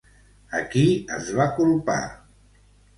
A 0.59 0.61
qui 0.71 0.87
es 1.19 1.31
va 1.41 1.49
culpar? 1.61 2.03